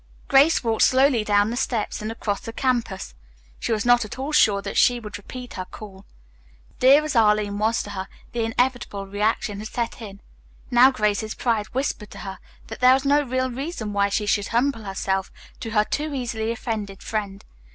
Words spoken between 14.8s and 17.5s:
herself to her too easily offended friend.